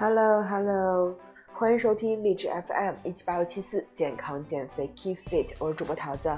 [0.00, 1.12] Hello Hello，
[1.52, 6.30] 欢迎收听励志 FM 一七八六七四健康减肥 Keep Fit，我是主播桃子。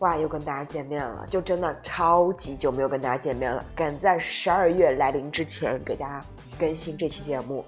[0.00, 6.20] 哇，又跟大家见面了，就真的超级久没有跟大家见面了，赶在十二月来临之前给大家
[6.58, 7.64] 更新这期节目。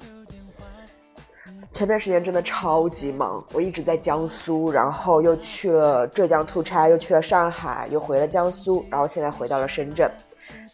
[1.70, 10.10] 前段时间真的超级忙，我一直在江苏，然后又去了浙江出差，又去了上海，又回了江苏，然后现在回到了深圳。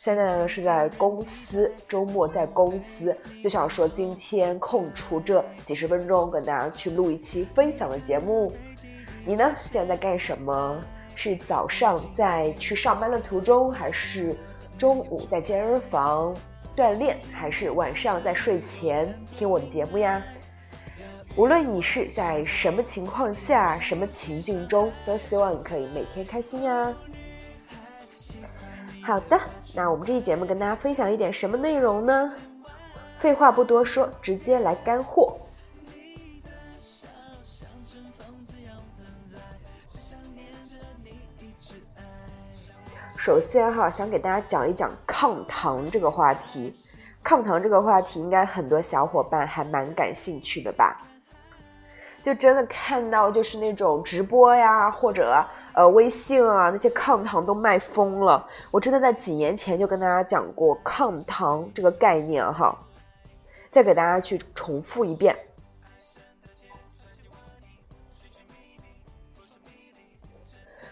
[0.01, 8.53] 现在呢是在公司，周末在公司，就想说今天空出这几十分钟，跟大家去录一期分享的节目。
[9.27, 9.53] 你呢？
[9.67, 10.81] 现在在干什么？
[11.17, 14.33] 是早上在去上班的途中，还是
[14.79, 16.33] 中午在健身房
[16.77, 20.23] 锻炼，还是晚上在睡前听我的节目呀？
[21.37, 26.95] 无论你是在什么情况下、什么情境中，都希望你可以每天开心呀。
[29.03, 29.41] 好的，
[29.79, 32.35] 那我们这期节目跟大家分享一点什么内容呢？
[33.17, 35.39] 废话不多说，直接来干货。
[43.17, 46.75] 首先哈，想给大家讲一讲抗糖这个话题。
[47.23, 51.01] 抗糖这个话题，应该很多小伙伴还蛮感兴趣的吧？
[52.21, 55.41] 就真的看到就是那种直播呀，或者
[55.79, 58.45] 呃微信啊，那些抗糖都卖疯了。
[58.73, 62.77] 我真的在几年前就跟大家讲过抗糖这个概念哈，
[63.71, 65.39] 再给大家去重复一遍。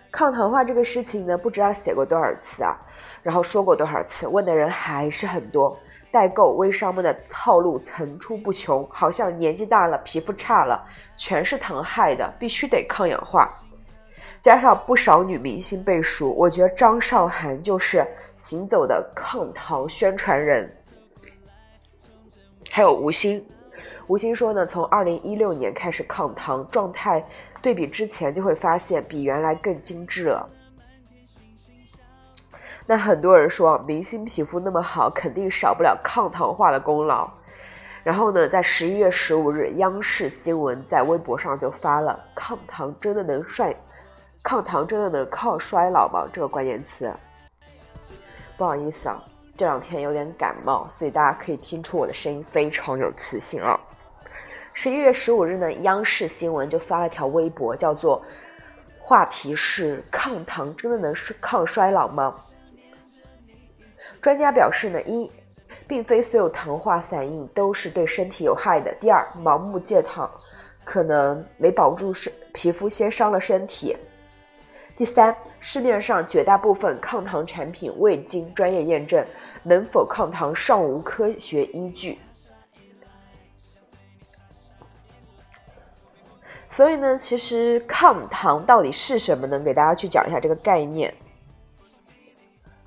[0.08, 2.78] 抗糖化这个事情呢，不知道写过多少次啊，
[3.24, 5.76] 然后说过多少次，问的人还是很多。
[6.12, 10.80] 代购微商们的套路层出不穷，好像年纪大了、皮肤差了，
[11.16, 13.52] 全是糖害的，必须得抗氧化。
[14.46, 20.72] 加上不少女明星背书，我觉得张韶涵就是行走的抗糖宣传人。
[22.70, 23.44] 还有吴昕，
[24.06, 27.26] 吴昕说呢，从二零一六年开始抗糖，状态
[27.60, 30.48] 对比之前就会发现比原来更精致了。
[32.86, 37.28] 那很多人说，明星皮肤那么好，肯定少不了抗糖化的功劳。
[38.04, 43.74] 然后呢，在十一月十五日，央视新闻在微博上就发了“抗糖真的能帅，
[44.46, 47.12] 抗糖真的能抗衰老吗？”这个关键词。
[48.56, 49.20] 不好意思啊，
[49.56, 53.76] 这两天有点感冒，所以大家可以听出我的声音非常有磁性啊。
[54.72, 58.22] 十一月十五日呢，央视新闻就发了条微博，叫做
[59.02, 62.32] “话题是抗糖真的能抗衰老吗？”
[64.22, 65.28] 专家表示呢，一，
[65.88, 70.30] 并非所有糖化反应都是对身体有害的；第二，盲目戒糖
[70.84, 73.96] 可能没保住身皮肤，先伤了身体；
[74.96, 79.22] 第三，市面上绝大部分抗糖产品未经专业验证，
[79.62, 82.18] 能否抗糖尚无科学依据。
[86.70, 89.46] 所以呢，其实抗糖到底是什么？
[89.46, 91.12] 呢给大家去讲一下这个概念。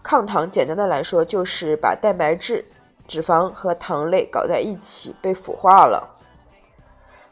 [0.02, 2.66] 抗糖简单的来说，就是把蛋白质、
[3.08, 6.16] 脂肪和糖类搞在一起，被腐化了。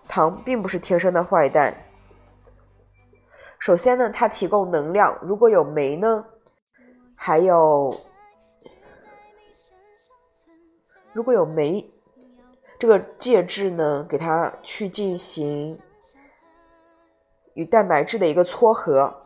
[0.07, 1.75] 糖并不是天生的坏蛋。
[3.59, 5.17] 首先呢，它提供能量。
[5.21, 6.25] 如果有酶呢，
[7.15, 7.99] 还有
[11.13, 11.89] 如果有酶，
[12.79, 15.79] 这个介质呢，给它去进行
[17.55, 19.23] 与蛋白质的一个撮合。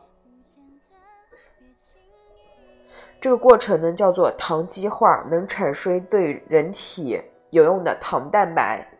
[3.20, 8.91] 这个过程呢叫做糖基化，能产生对人体有用的糖蛋白。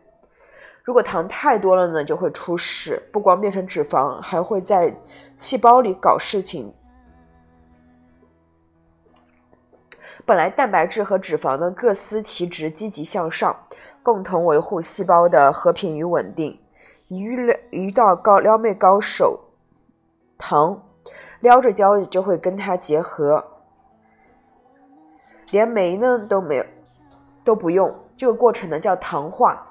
[0.83, 4.93] 如果糖太多了呢，就会出事，不光变成脂肪，还会在
[5.37, 6.73] 细胞里搞事情。
[10.25, 13.55] 本来蛋白质和脂肪呢各司其职，积极向上，
[14.03, 16.59] 共同维护细胞的和平与稳定。
[17.07, 19.39] 一遇了遇到高撩妹高手，
[20.37, 20.83] 糖
[21.39, 23.43] 撩着交就会跟它结合。
[25.49, 26.65] 连酶呢都没有，
[27.45, 27.93] 都不用。
[28.17, 29.65] 这个过程呢叫糖化，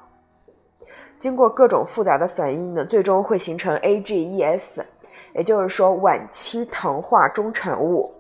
[1.18, 4.82] 经过各种复杂的反应呢，最终会形成 AGEs，
[5.34, 8.12] 也就是说晚期糖化中产物，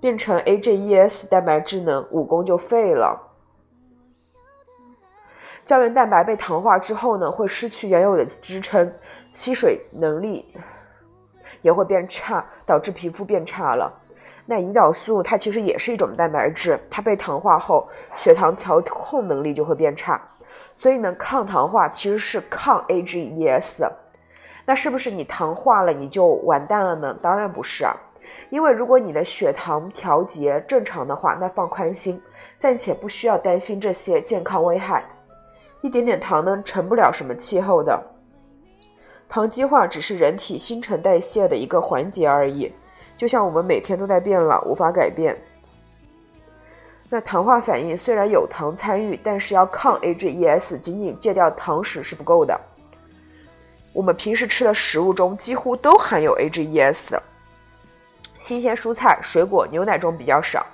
[0.00, 3.24] 变成 AGEs 蛋白质呢，武功就废了。
[5.64, 8.92] 胶原蛋白被糖化之后呢，会失去原有的支撑，
[9.32, 10.44] 吸水能力
[11.62, 13.92] 也会变差，导致皮肤变差了。
[14.46, 17.86] 那胰岛素它其实也是一种蛋白质，它被糖化后，
[18.16, 20.18] 血糖调控能力就会变差。
[20.78, 23.88] 所以呢，抗糖化其实是抗 AGEs。
[24.64, 27.18] 那是不是你糖化了你就完蛋了呢？
[27.22, 27.96] 当然不是啊，
[28.50, 32.20] 因为如果你的血糖调节正常的话，那放宽心，
[32.58, 35.04] 暂且不需要担心这些健康危害。
[35.80, 37.98] 一点点糖呢，成不了什么气候的。
[39.28, 42.72] 糖基化只是人体新陈代谢的一个环节而已，
[43.16, 45.36] 就像我们每天都在变老，无法改变。
[47.10, 52.58] 那糖化反应虽然有糖参与，但是要抗 AGEs，仅仅戒掉糖食是不够的。
[53.94, 57.18] 我们平时吃的食物中几乎都含有 AGEs。
[58.38, 60.64] 新鲜蔬菜、水果、牛奶中比较少，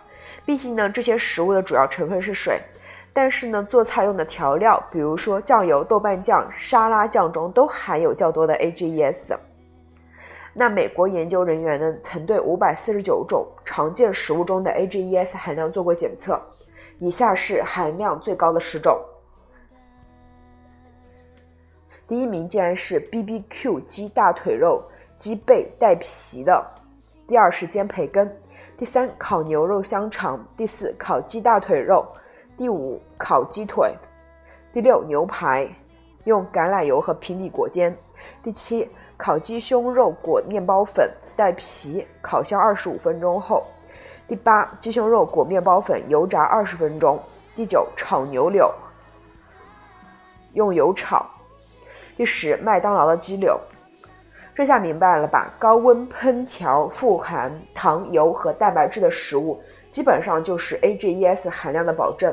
[0.44, 2.60] 毕竟呢，这些食物的主要成分是水。
[3.12, 9.37] 但是呢，做菜用的调料，比如说酱油、豆瓣酱、沙拉酱中都含有较多的 AGEs。
[10.56, 16.40] 那美国研究人员呢，曾对五百四十九种常见食物中的 AGEs 含量做过检测，
[17.00, 18.96] 以下是含量最高的十种。
[22.06, 24.80] 第一名竟然是 BBQ 鸡大腿肉、
[25.16, 26.64] 鸡背带皮的。
[27.26, 28.30] 第二是煎培根，
[28.76, 32.06] 第三烤牛肉香肠，第四烤鸡大腿肉，
[32.56, 33.92] 第五烤鸡腿，
[34.72, 35.68] 第六牛排，
[36.24, 37.96] 用橄榄油和平底锅煎，
[38.42, 38.88] 第七
[39.25, 43.65] 烤鸡胸肉裹面包粉带皮，烤箱二十五分钟后，
[44.29, 47.19] 第八鸡胸肉裹面包粉油炸二十分钟，
[47.56, 48.71] 第九炒牛柳，
[50.53, 51.25] 用油炒，
[52.19, 53.59] 第十麦当劳的鸡柳。
[54.55, 55.50] 这下明白了吧？
[55.59, 59.59] 高温烹调富含糖、油和蛋白质的食物，
[59.91, 62.31] 基本上就是 AGEs 含量的保证。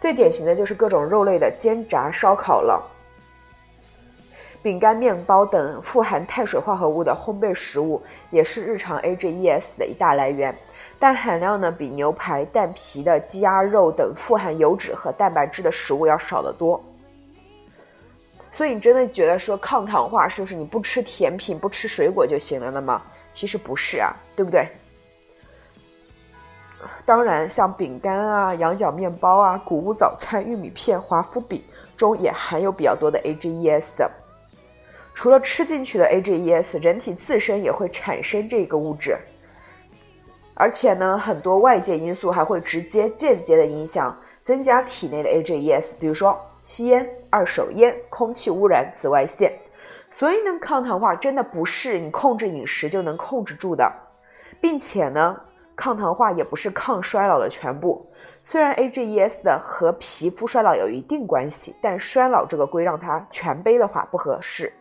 [0.00, 2.80] 最典型的就是各种肉类的煎炸、烧烤了。
[4.62, 8.00] 饼干、面包等富含碳水化合物的烘焙食物，
[8.30, 10.54] 也是日常 AGEs 的一大来源，
[11.00, 16.80] 但含量呢比牛排、蛋皮的鸡鸭肉等富含油脂和蛋白质的食物要少得多。
[18.52, 23.02] 所以你真的觉得说抗糖化是不是你不吃甜品不吃水果就行了的吗？
[23.32, 24.68] 其实不是啊，对不对？
[27.04, 31.62] 当然，像饼干啊、羊角面包啊、谷物早餐、玉米片、华夫饼
[31.96, 34.06] 中也含有比较多的 AGEs。
[35.14, 39.16] 除了吃进去的 AGEs，人体自身也会产生这个物质。
[40.54, 46.38] 而且呢，很多外界因素还会直接、间接的影响增加体内的 AGEs，比如说。
[46.64, 49.52] 吸烟、二手烟、空气污染、紫外线，
[50.08, 53.92] 所以呢，抗糖化真的不是你控制饮食就能控制住的，
[54.60, 55.36] 并且呢，
[55.74, 58.08] 抗糖化也不是抗衰老的全部。
[58.44, 64.72] 虽然 AGEs 的和皮肤衰老有一定关系，但衰老这个龟让它全背的话不合适。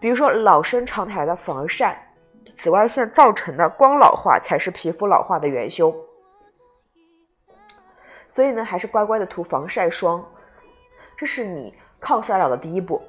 [0.00, 2.10] 比如说，老生常谈的防晒、
[2.56, 5.94] 紫外线造成的光老化才是皮肤老化的元凶。
[8.26, 10.24] 所以呢，还是乖乖的涂防晒霜。
[11.16, 13.02] 这是你抗衰老的第一步。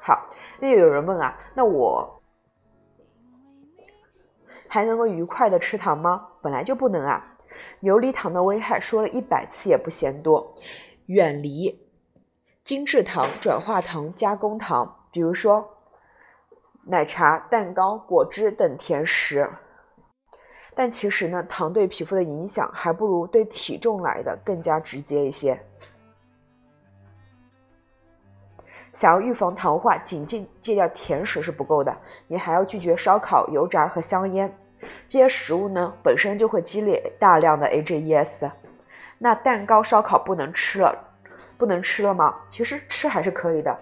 [0.00, 0.26] 好，
[0.58, 2.20] 那有人问啊，那我
[4.66, 6.26] 还能够愉快的吃糖吗？
[6.42, 7.36] 本来就不能啊！
[7.80, 10.52] 游离糖的危害说了一百次也不嫌多，
[11.06, 11.86] 远离
[12.64, 15.79] 精制糖、转化糖、加工糖，比如说
[16.90, 19.48] 奶茶、蛋糕、果汁等甜食。
[20.74, 25.60] 但其实呢，糖对皮肤的影响还不如对体重来的更加直接一些。
[28.92, 31.96] 想要预防糖化，仅仅戒掉甜食是不够的，
[32.26, 34.52] 你还要拒绝烧烤、油炸和香烟。
[35.06, 38.50] 这些食物呢，本身就会积累大量的 AGEs。
[39.18, 40.92] 那蛋糕、烧烤不能吃了，
[41.56, 42.40] 不能吃了吗？
[42.48, 43.78] 其实吃还是可以的，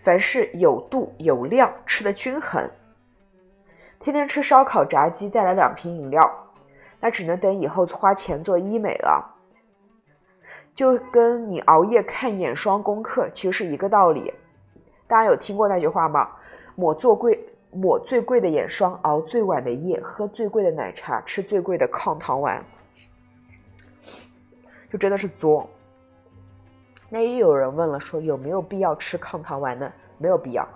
[0.00, 2.68] 凡是有度有量，吃的均衡。
[3.98, 6.28] 天天吃烧烤、炸鸡，再来两瓶饮料，
[6.98, 9.36] 那只能等以后花钱做医美了。
[10.74, 14.32] 就跟你熬夜看眼霜功课，其实是一个道理。
[15.06, 16.30] 大家有听过那句话吗？
[16.76, 22.64] 抹最贵、抹最贵的眼霜，熬最晚的夜，喝最贵的奶茶，吃最贵的抗糖丸，
[24.90, 25.68] 就真的是作。
[27.10, 29.92] 那也有人问了，说有没有必要吃抗糖丸呢？
[30.16, 30.66] 没有必要，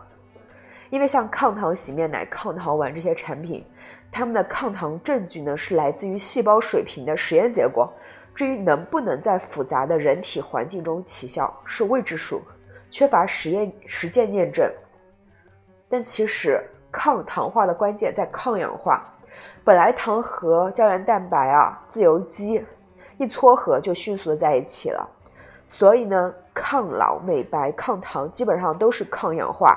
[0.90, 3.64] 因为像抗糖洗面奶、抗糖丸这些产品，
[4.10, 7.92] 它们的抗糖证据呢是来自于细胞水平的实验结果，
[8.34, 12.42] 至于能不能在复杂的人体环境中起效，是未知数。
[12.90, 14.70] 缺乏实验实践验证，
[15.88, 16.62] 但其实
[16.92, 19.04] 抗糖化的关键在抗氧化。
[19.64, 22.64] 本来糖和胶原蛋白啊、自由基
[23.18, 25.08] 一撮合就迅速的在一起了，
[25.76, 29.76] 所以呢，抗老、美白、抗糖基本上都是抗氧化。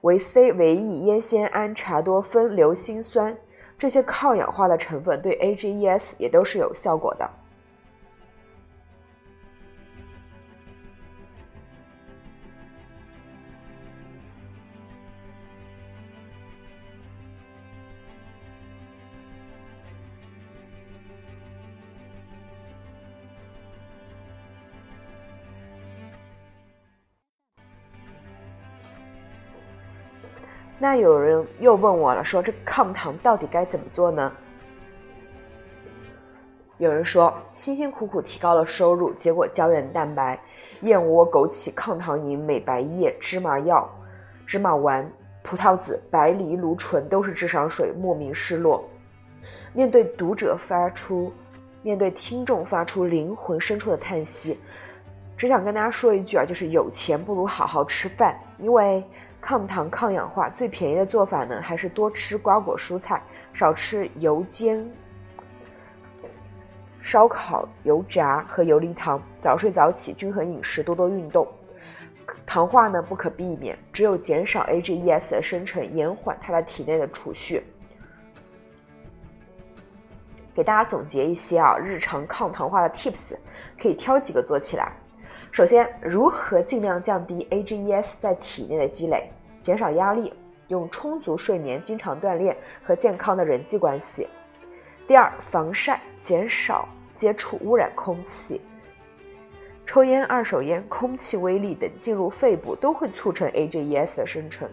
[0.00, 3.36] 维 C、维 E、烟酰胺、茶多酚、硫辛酸
[3.76, 7.30] 这些抗氧化的成分对 AGEs 也都是有效果的。
[30.78, 34.30] 那有人又问我了，说这抗糖到底该怎么做呢？
[36.76, 40.38] 有人说辛辛苦苦提高了收入，结果胶原蛋白、
[40.82, 43.90] 燕窝、枸杞、抗糖饮、美白液、芝麻药、
[44.44, 45.10] 芝麻丸、
[45.42, 48.86] 葡萄籽、白藜芦醇都是智商税，莫名失落。
[49.72, 51.32] 面对读者发出，
[51.80, 54.60] 面对听众发出灵魂深处的叹息，
[55.38, 59.02] 只想跟大家说一句啊，就是有钱不如好好吃饭，因为。
[59.46, 63.22] 抗糖抗氧化最便宜的做法呢，还是多吃瓜果蔬菜，
[63.54, 64.84] 少吃油煎、
[67.00, 69.22] 烧烤、油炸和游离糖。
[69.40, 71.46] 早睡早起，均衡饮食，多多运动。
[72.44, 77.62] 糖化呢不可避免，只有减少 AGEs 的生成，延缓它的体内的储蓄。
[80.52, 83.36] 给大家总结一些啊，日常抗糖化的 Tips，
[83.80, 84.90] 可以挑几个做起来。
[85.52, 89.30] 首先，如何尽量降低 AGEs 在体内的积累？
[89.60, 90.32] 减少压力，
[90.68, 94.28] 用充足睡眠、经常锻炼和健康的人际关系。
[95.06, 98.60] 第二，防晒，减少接触污染空气。
[99.84, 104.68] 抽烟、二手烟、空气微粒等进入肺部都会促成 AGEs 的生成。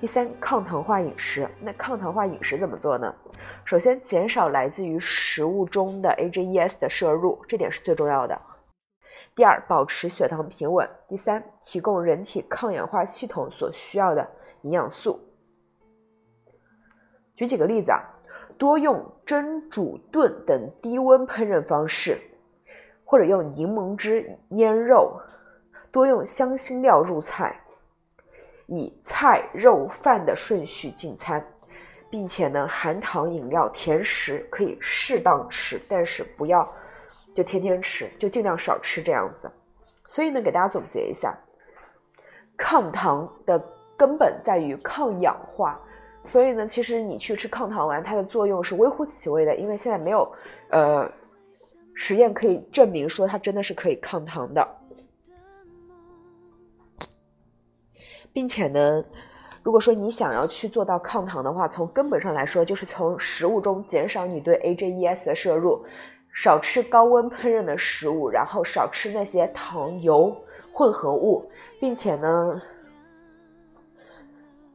[0.00, 1.48] 第三，抗糖化饮食。
[1.60, 3.14] 那抗糖化饮食怎么做呢？
[3.64, 8.36] 首先，减少来自于食物中的 AGEs 的摄入，这点是最重要的。
[9.34, 10.88] 第二，保持血糖平稳。
[11.06, 14.28] 第三，提供人体抗氧化系统所需要的
[14.62, 15.18] 营养素。
[17.36, 18.02] 举几个例子啊，
[18.58, 22.18] 多用蒸、煮、炖等低温烹饪方式，
[23.04, 25.18] 或者用柠檬汁腌肉，
[25.90, 27.58] 多用香辛料入菜，
[28.66, 31.42] 以菜、肉、饭的顺序进餐，
[32.10, 36.70] 并且呢，含糖饮料、甜食可以适当吃，但是不要。
[37.34, 39.50] 就天天吃，就尽量少吃这样子。
[40.06, 41.38] 所以呢，给大家总结一下，
[42.56, 43.62] 抗糖的
[43.96, 45.80] 根本在于抗氧化。
[46.26, 50.30] 所以呢，其实你去吃抗糖丸，它的作用是微乎其微的，因为现在没有
[50.68, 51.10] 呃
[51.94, 54.66] 实验可以证明说它真的是可以抗糖的。
[58.32, 59.02] 并且呢，
[59.62, 65.84] 如果说你想要去做到抗糖的话，从根本上来说，就是从食物中减少你对 AGEs 的摄入。
[66.32, 70.34] 少吃高温烹饪的食物，然后少吃那些糖油
[70.72, 72.62] 混合物，并且呢，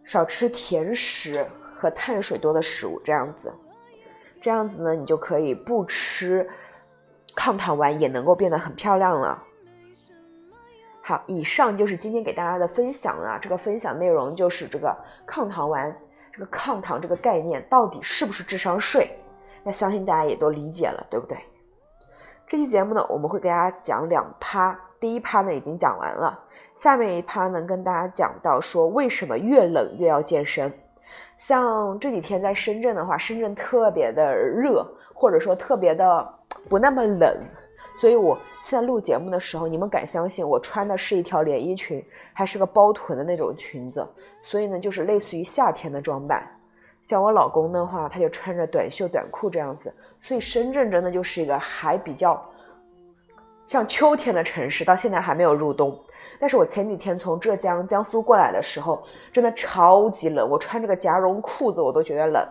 [0.03, 1.45] 少吃甜食
[1.75, 3.53] 和碳水多的食物，这样子，
[4.41, 6.47] 这样子呢，你就可以不吃
[7.35, 9.41] 抗糖丸，也能够变得很漂亮了。
[11.01, 13.39] 好，以上就是今天给大家的分享了。
[13.39, 14.95] 这个分享内容就是这个
[15.25, 15.95] 抗糖丸，
[16.33, 19.17] 这个抗糖这个概念到底是不是智商税？
[19.65, 21.35] 那相信大家也都理解了，对不对？
[22.47, 24.79] 这期节目呢，我们会给大家讲两趴。
[24.99, 26.39] 第一趴呢已经讲完了，
[26.75, 30.71] 下面一趴呢跟大家讲到说为什么越冷越要健身。
[31.37, 36.27] 像这几天在深圳的话，深圳特别的热，或者说特别的
[36.69, 37.35] 不那么冷，
[37.99, 42.03] 所以我现在录节目的时候，你们敢相信我穿的是一条连衣裙，
[42.33, 44.07] 还是个包臀的那种裙子？
[44.39, 46.47] 所以呢，就是类似于夏天的装扮。
[47.05, 52.43] 像我老公的话，他就穿着短袖短裤这样子，所以深圳真的就是一个还比较
[53.67, 55.95] 像秋天的城市，到现在还没有入冬。
[56.39, 62.43] 但是我前几天从浙江、江苏过来的时候，真的超级冷，我穿这个夹绒裤子我都觉得冷。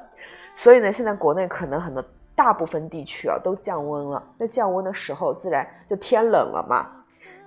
[0.55, 2.01] 所以呢，现在国内可能很多
[2.37, 6.87] 大部分地区啊都降温了，那降温的时候自然就天冷了嘛，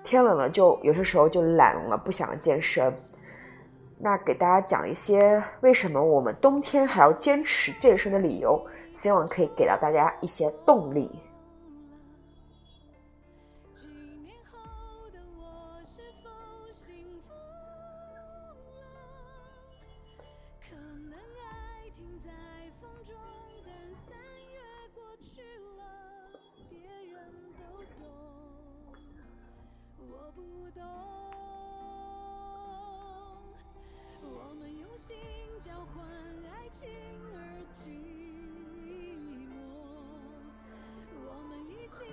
[0.04, 2.94] 天冷了就有些时候就懒了，不想健身。
[4.00, 11.10] 那给大家讲一些为什么我们冬天还要坚持健身的理由，希望可以给到大家一些动力。
[30.36, 30.84] 不懂
[34.30, 35.16] 我们用心
[35.60, 36.06] 交换
[36.52, 36.88] 爱情
[37.34, 37.38] 而
[37.74, 37.88] 寂
[39.16, 39.72] 寞。
[41.26, 42.04] 我们一起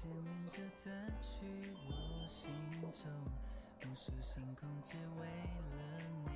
[0.00, 1.44] 见面就淡去
[1.88, 2.52] 我心
[2.92, 3.10] 中，
[3.82, 5.76] 无数星空只为了
[6.24, 6.27] 你。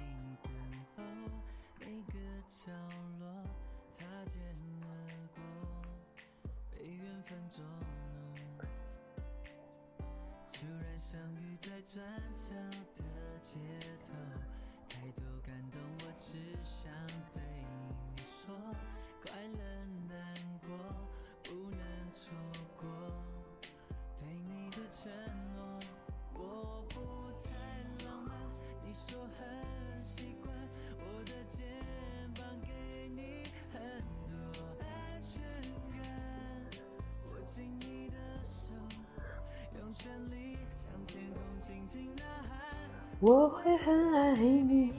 [43.23, 44.93] 我会很爱你，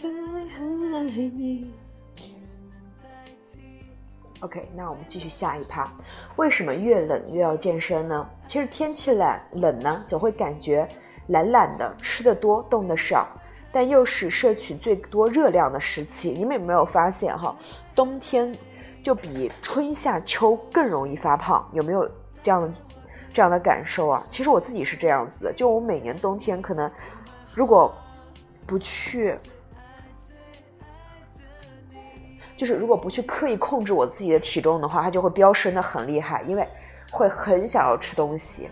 [0.00, 1.74] 很爱很爱你。
[4.38, 5.92] OK，那我们继续下一趴。
[6.36, 8.30] 为什么越冷越要健身呢？
[8.46, 10.88] 其实天气冷冷呢，总会感觉
[11.26, 13.26] 懒懒的，吃的多，动的少，
[13.72, 16.30] 但又是摄取最多热量的时期。
[16.30, 17.56] 你们有没有发现哈？
[17.96, 18.56] 冬天
[19.02, 22.08] 就比春夏秋更容易发胖，有没有
[22.40, 22.72] 这样的？
[23.38, 26.90] 这样的感受啊，其实我自己是这样子的，就我每年冬天可能，
[27.54, 27.94] 如果
[28.66, 29.32] 不去，
[32.56, 36.66] 就是如果不去刻意控制我自己的体重的话，它就会飙升的很厉害，因为
[37.12, 38.68] 会很想要吃东西。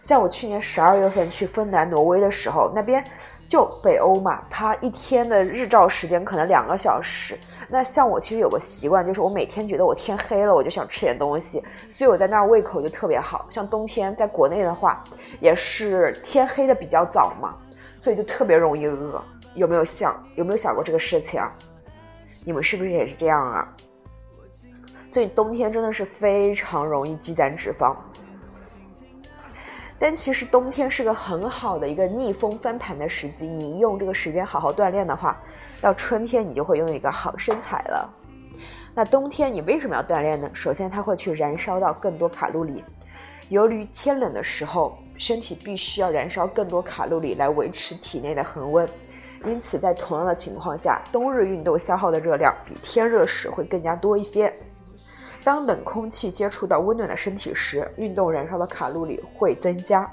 [0.00, 3.04] 像我去年十二月份去芬兰、挪威的时候，那边
[3.48, 7.36] 就北欧嘛，它一天的日照时间可能两个小时。
[7.72, 11.62] 那像我其实有个习惯，就是我每天觉得我天黑了，我就想吃点东西，
[11.94, 13.46] 所以我在那儿胃口就特别好。
[13.50, 15.04] 像冬天在国内的话，
[15.40, 17.54] 也是天黑的比较早嘛，
[17.96, 19.22] 所以就特别容易饿。
[19.54, 21.40] 有没有想有没有想过这个事情？
[22.44, 23.68] 你们是不是也是这样啊？
[25.08, 27.94] 所以冬天真的是非常容易积攒脂肪。
[29.96, 35.38] 但其实冬天是个很好的一个逆风翻盘的时机，你用这个时间好好锻炼的话。
[35.80, 38.08] 到春天，你就会拥有一个好身材了。
[38.94, 40.50] 那冬天你为什么要锻炼呢？
[40.52, 42.84] 首先，它会去燃烧到更多卡路里。
[43.48, 48.88] 由于天冷的时候，身体必须要燃烧更多卡路里来维持体内的恒温，
[49.44, 54.52] 因此在同样的情况下，冬日运动消耗的热量比天热时会更加多一些。
[55.42, 60.10] 当冷空气接触到温暖的身体时，运动燃烧的卡路里会增加。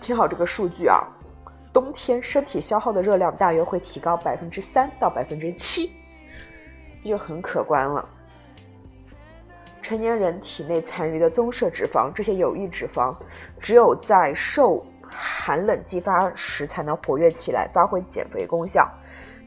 [0.00, 1.06] 听好这个数据啊！
[1.78, 5.88] 冬天身体消耗的热量大约会提高百分之三到百分之七，
[7.04, 8.04] 就很可观了。
[9.80, 13.14] 成年人体内残余的棕色脂肪，这些有益脂肪，
[13.60, 18.84] 只有在受寒冷激发时才能活跃起来，发挥减肥功效。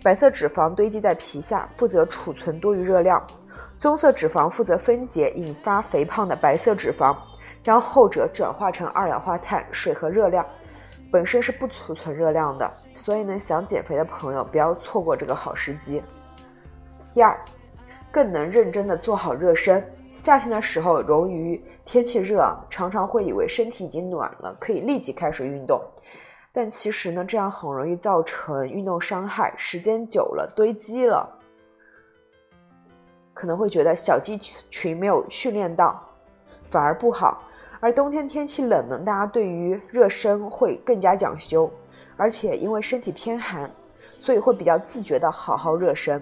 [0.02, 3.22] 白色脂肪堆积在皮下，负责储存多余热量；
[3.78, 7.14] 棕色脂肪负责分解引发肥胖的白色脂肪，
[7.62, 10.46] 将后者转化成二氧化碳、水和热量。
[11.12, 16.02] 本身是不储存热量的，所以呢，想减肥的朋友不要错过这个好时机。
[17.12, 17.38] 第二，
[18.10, 19.86] 更能认真的做好热身。
[20.16, 25.82] 夏天的时候，由于天气热，常常会以为身体已经暖了，可以立即开始运动，
[26.54, 31.30] 但其实呢，这样很容易造成运动伤害，时间久了堆积了，
[33.34, 36.02] 可能会觉得小肌群没有训练到，
[36.70, 37.44] 反而不好。
[37.82, 41.70] 而冬天天气冷呢，大家对于热身会更加讲究，
[42.16, 46.22] 而且因为身体偏寒，所以会比较自觉的好好热身。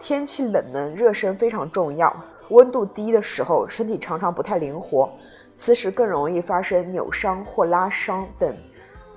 [0.00, 2.14] 天气冷呢，热身非常重要。
[2.48, 5.10] 温度低的时候，身体常常不太灵活，
[5.54, 8.54] 此时更容易发生扭伤或拉伤等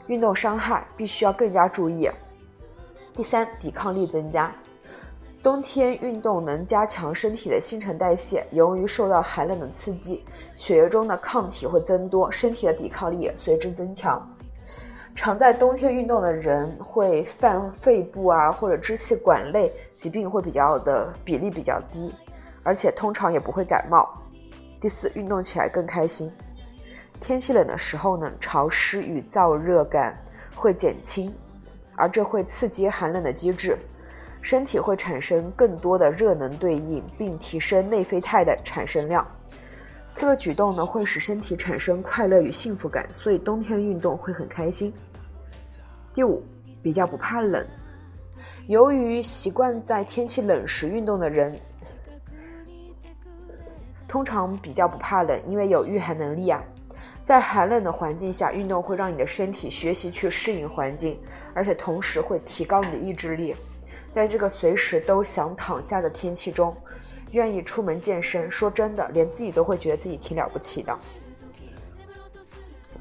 [0.08, 2.10] 运动伤害，必须要更加注意。
[3.16, 4.54] 第三，抵抗力增加。
[5.48, 10.26] 冬天运动能加强身体的新陈代谢，由于受到寒冷的刺激，
[10.58, 14.22] 血液中的抗体会增多，身体的抵抗力也随之增强。
[15.16, 22.14] 常在冬天运动的人会犯肺部啊或者支气管类疾病会比较的比例比较低，
[22.62, 24.06] 而且通常也不会感冒。
[24.82, 26.30] 第四，运动起来更开心。
[27.22, 30.22] 天气冷的时候呢，潮湿与燥热感
[30.58, 31.34] 会减轻，
[31.96, 33.78] 而这会刺激寒冷的机制。
[34.42, 39.26] 身体会产生更多的热能对应，并提升内啡肽的产生量。
[40.16, 44.92] 这个举动呢，会使身体产生快乐与幸福感，所以冬天运动会很开心。
[46.14, 46.44] 第五，
[46.82, 47.66] 比较不怕冷。
[48.68, 51.56] 由于习惯在天气冷时运动的人，
[54.08, 56.64] 通常比较不怕冷，因为有御寒能力啊。
[57.24, 61.20] 在寒冷的环境下运动，会让你的身体学习去适应环境，
[61.54, 63.54] 而且同时会提高你的意志力。
[64.12, 66.76] 在这个随时都想躺下的天气中，
[67.32, 70.98] 愿意出门健身，说真的，连自己都会觉得自己挺了不起的。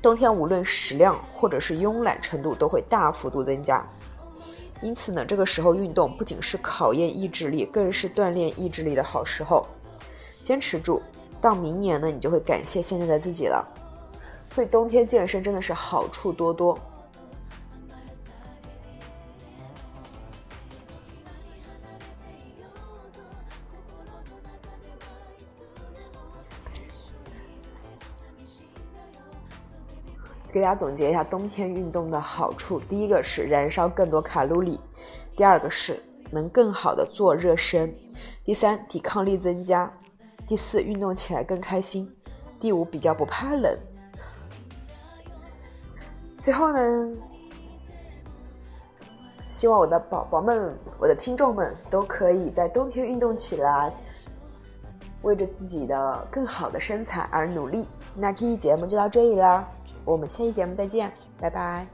[0.02, 3.84] 冬天无论食量或者是慵懒程度都会大幅度增加，
[4.82, 9.66] 因此呢，这个时候运动不仅是考验意志力，更是锻炼意志力的好时候。
[10.42, 11.02] 坚持住，
[11.40, 13.66] 到明年呢，你就会感谢现在的自己了。
[14.54, 16.78] 所以冬天健身真的是好处多多。
[30.56, 34.80] 给大家总结一下冬天运动的好处：第一个是燃烧更多卡路里，
[35.36, 37.94] 第二个是能更好的做热身，
[38.42, 39.92] 第三抵抗力增加，
[40.46, 42.10] 第四运动起来更开心，
[42.58, 43.78] 第五比较不怕冷。
[46.40, 47.10] 最后呢，
[49.50, 53.92] 希望我的宝宝们、我的听众们都可以在冬天运动起来，
[55.20, 57.86] 为着自己的更好的身材而努力。
[58.14, 59.68] 那这期节目就到这里啦。
[60.06, 61.86] 我们下期节目再见，拜拜。